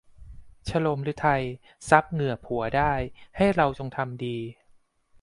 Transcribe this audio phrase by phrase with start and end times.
[0.67, 1.43] ชะโลมฤทัย
[1.89, 2.93] ซับเหงื่อผัวได้
[3.37, 4.37] ให้เราจงทำดี